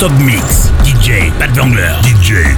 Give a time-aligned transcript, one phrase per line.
[0.00, 0.72] Non-stop mix.
[0.82, 1.94] DJ Pat Vangler.
[2.02, 2.56] DJ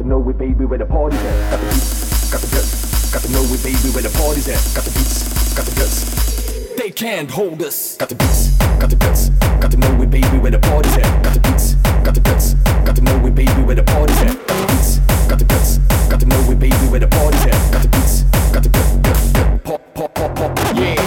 [0.00, 1.50] to know it, baby, where the party's at.
[1.50, 3.12] Got the beats, got the guts.
[3.12, 4.56] Got to know it, baby, where the party's at.
[4.74, 6.74] Got the beats, got the guts.
[6.76, 7.96] They can't hold us.
[7.98, 9.28] Got the beats, got the guts.
[9.60, 11.22] Got to know it, baby, where the party's at.
[11.22, 12.54] Got the beats, got the guts.
[12.86, 14.32] Got to know it, baby, where the party's at.
[14.48, 15.78] Got the beats, got the guts.
[16.08, 17.72] Got to know it, baby, where the party's at.
[17.72, 19.32] Got the beats, got the guts.
[19.64, 20.76] Pop, pop, pop, pop.
[20.76, 20.99] Yeah.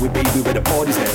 [0.00, 1.06] we be, we're the party's at.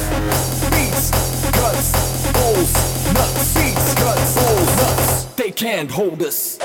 [0.70, 1.10] Beats,
[1.52, 1.92] cuts,
[2.38, 2.74] holes,
[3.14, 3.54] nuts.
[3.56, 5.24] Beats, cuts, holes, nuts.
[5.36, 6.65] They can't hold us.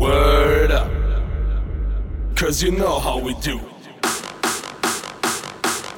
[0.00, 0.90] Word up.
[2.34, 3.60] Cause you know how we do.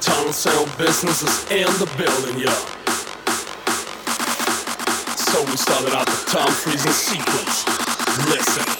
[0.01, 2.53] Tunnel sound businesses in the building, yeah.
[5.15, 7.65] So we started out the time freezing sequence.
[8.27, 8.74] Listen.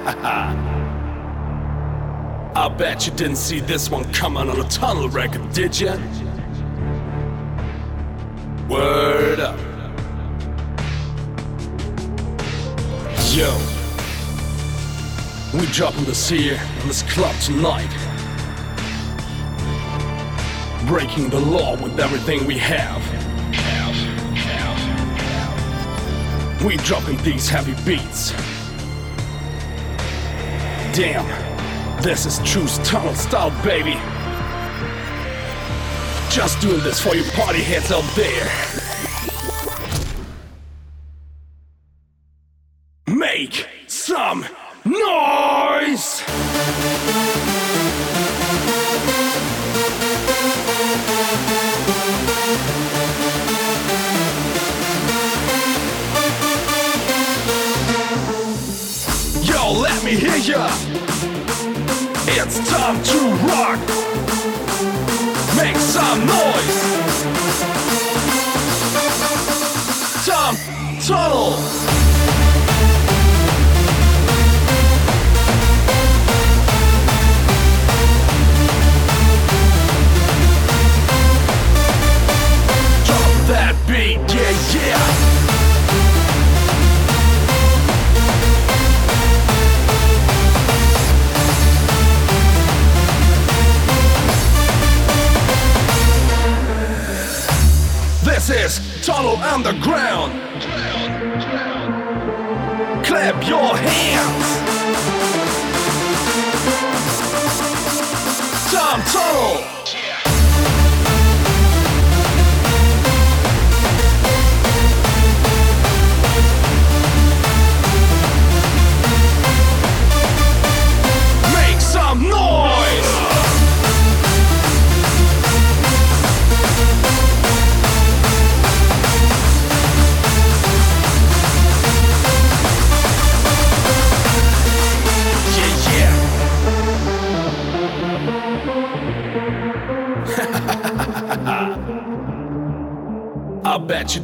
[2.54, 5.98] I bet you didn't see this one coming on a tunnel record, did ya?
[8.70, 9.58] Word up.
[13.34, 13.54] Yo.
[15.52, 17.90] We dropping this here in this club tonight.
[20.86, 23.02] Breaking the law with everything we have.
[26.64, 28.32] We dropping these heavy beats.
[30.94, 31.24] Damn,
[32.02, 33.94] this is true tunnel style, baby.
[36.30, 38.71] Just doing this for you party heads out there.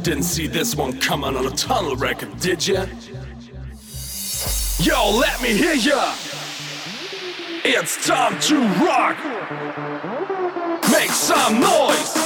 [0.09, 2.87] Didn't see this one coming on a tunnel record, did ya?
[4.79, 6.15] Yo, let me hear ya!
[7.63, 9.17] It's time to rock!
[10.89, 12.18] Make some noise!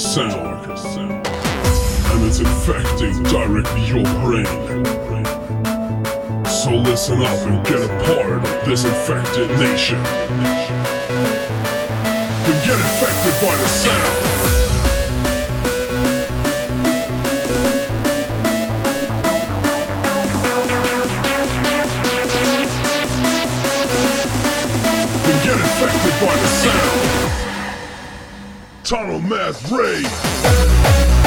[0.00, 0.66] Sound.
[0.70, 4.46] And it's infecting directly your brain.
[6.46, 10.02] So listen up and get a part of this infected nation.
[12.44, 14.26] Then get infected by the sound.
[25.42, 26.59] get infected by the.
[28.90, 31.19] Tunnel Mass Ray.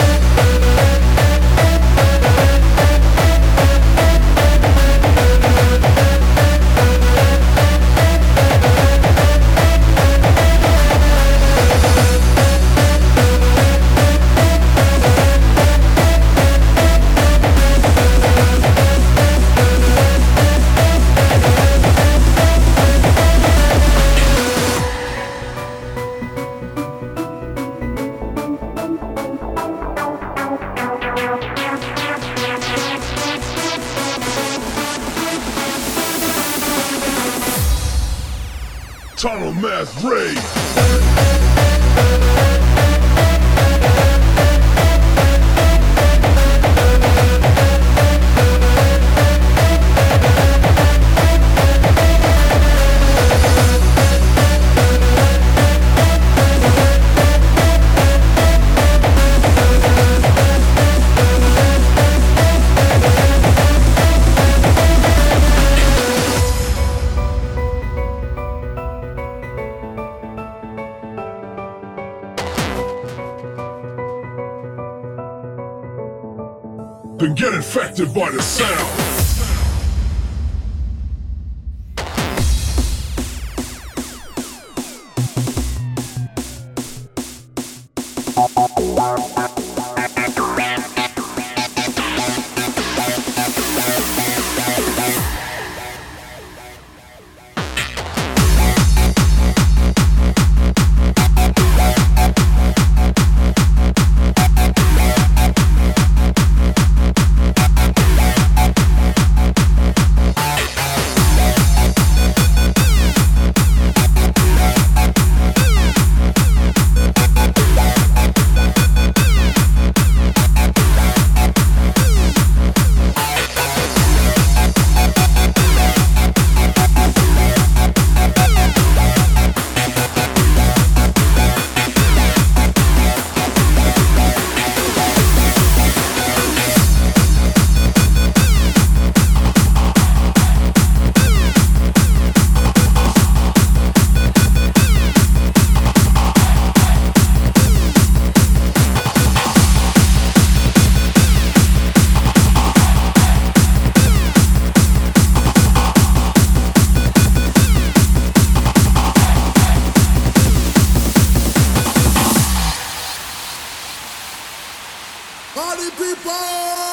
[165.97, 166.92] people!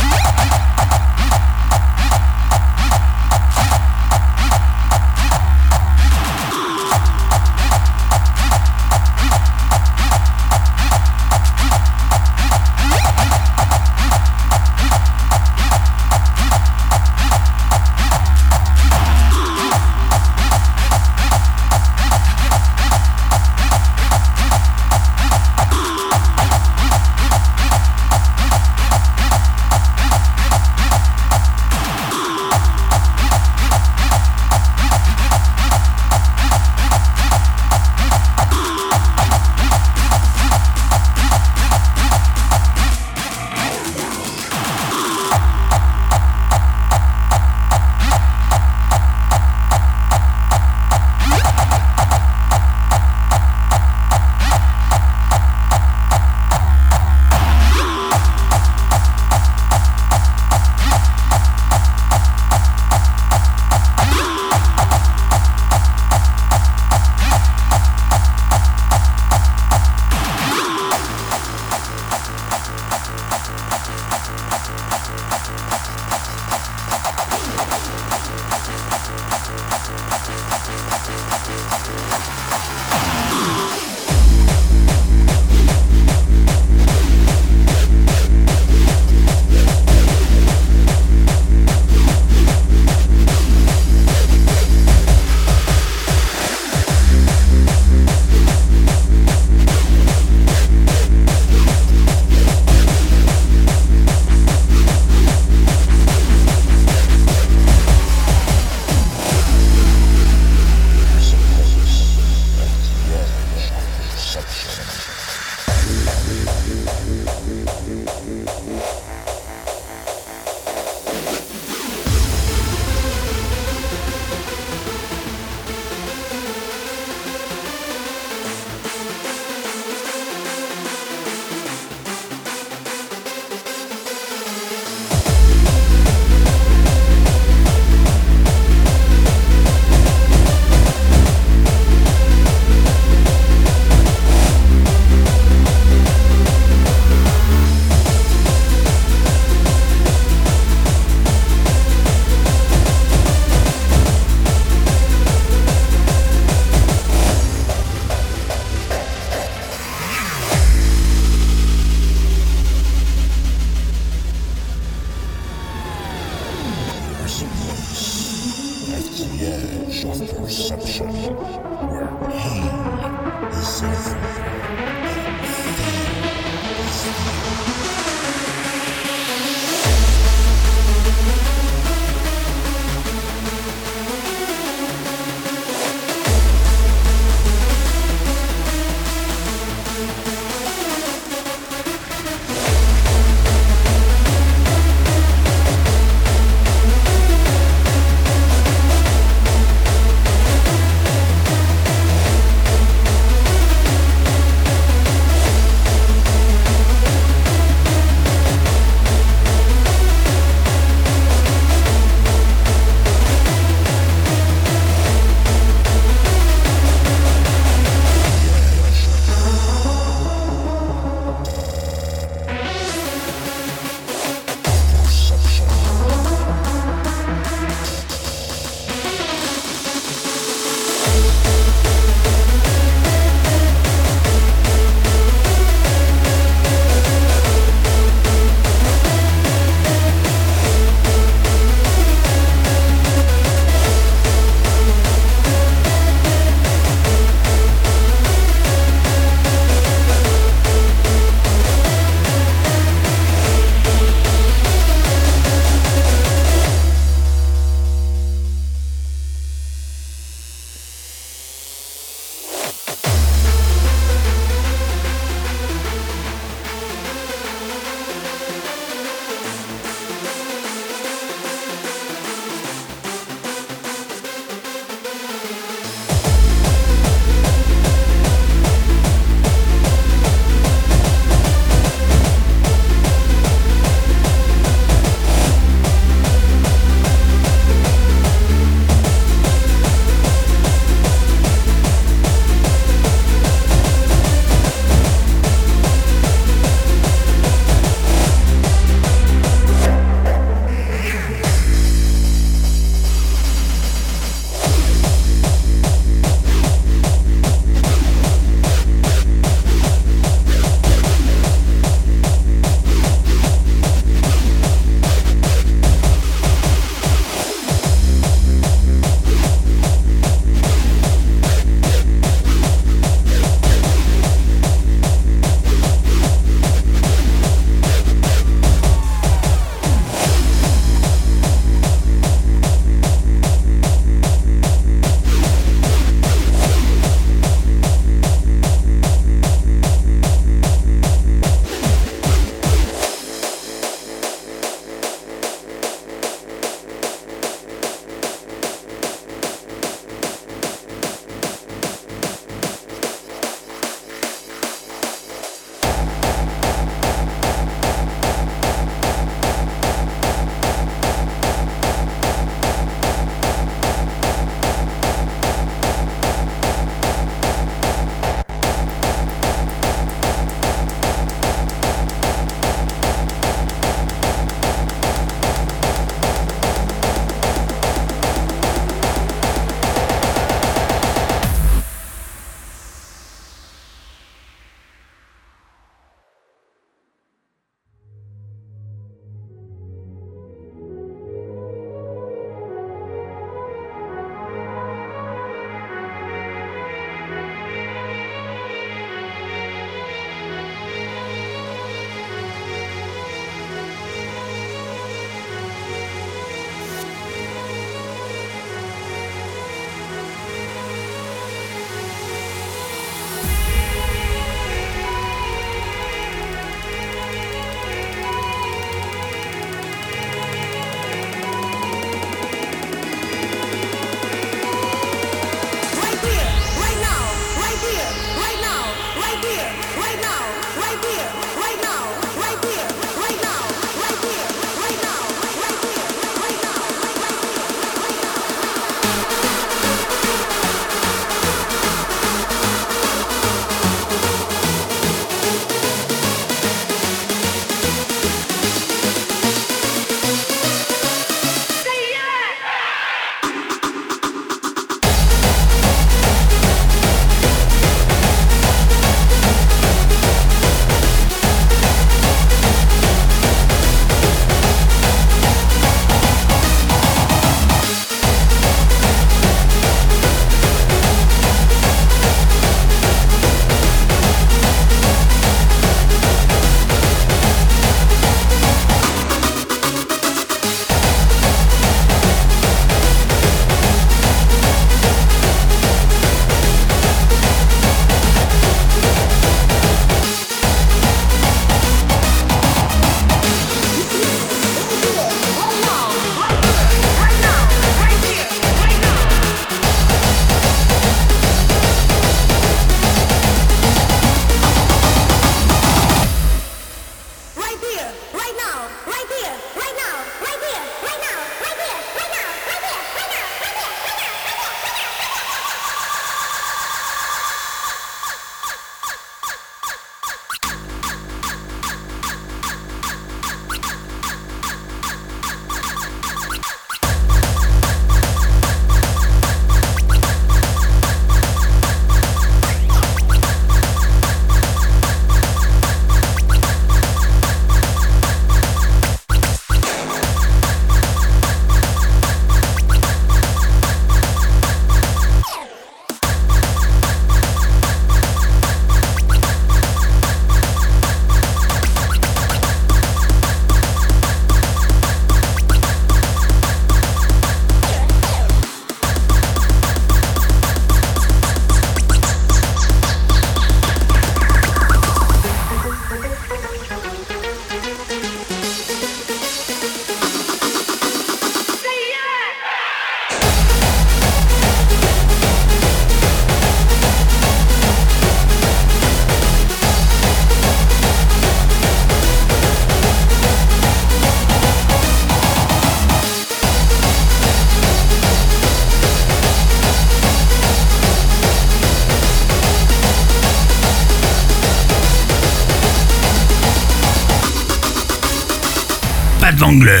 [599.71, 600.00] Anglais.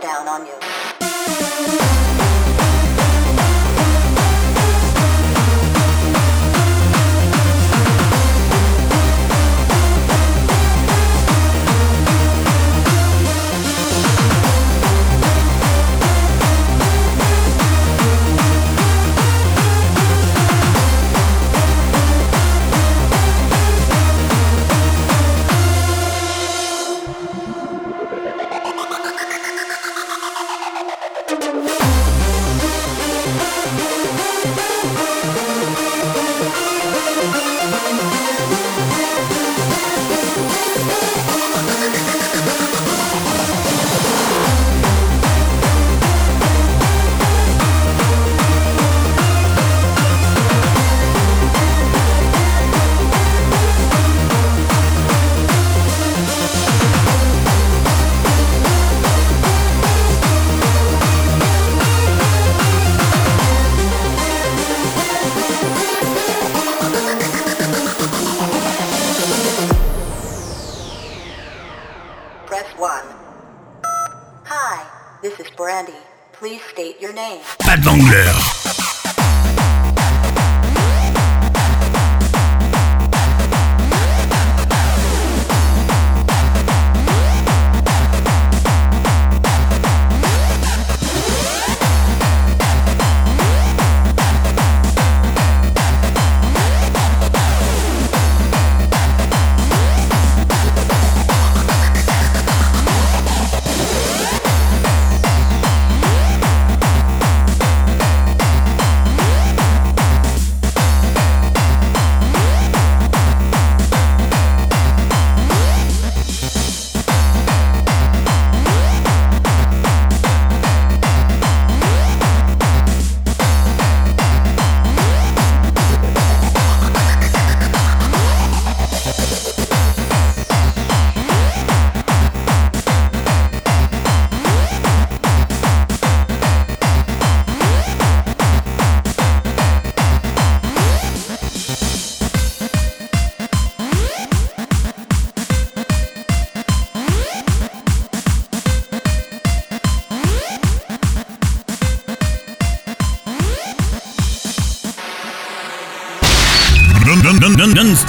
[0.00, 0.89] down on you.